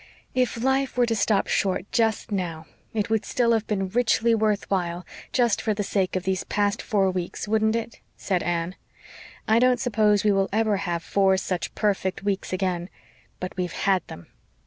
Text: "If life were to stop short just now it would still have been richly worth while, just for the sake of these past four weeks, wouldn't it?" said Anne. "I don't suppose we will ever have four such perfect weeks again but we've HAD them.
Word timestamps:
"If 0.33 0.57
life 0.63 0.97
were 0.97 1.05
to 1.05 1.15
stop 1.15 1.45
short 1.45 1.85
just 1.91 2.31
now 2.31 2.65
it 2.91 3.11
would 3.11 3.23
still 3.23 3.51
have 3.51 3.67
been 3.67 3.87
richly 3.89 4.33
worth 4.33 4.67
while, 4.67 5.05
just 5.31 5.61
for 5.61 5.75
the 5.75 5.83
sake 5.83 6.15
of 6.15 6.23
these 6.23 6.43
past 6.43 6.81
four 6.81 7.11
weeks, 7.11 7.47
wouldn't 7.47 7.75
it?" 7.75 7.99
said 8.17 8.41
Anne. 8.41 8.73
"I 9.47 9.59
don't 9.59 9.79
suppose 9.79 10.23
we 10.23 10.31
will 10.31 10.49
ever 10.51 10.77
have 10.77 11.03
four 11.03 11.37
such 11.37 11.75
perfect 11.75 12.23
weeks 12.23 12.51
again 12.51 12.89
but 13.39 13.55
we've 13.55 13.73
HAD 13.73 14.01
them. 14.07 14.25